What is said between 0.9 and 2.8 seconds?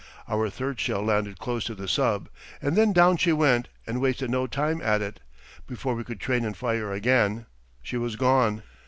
landed close to the sub. And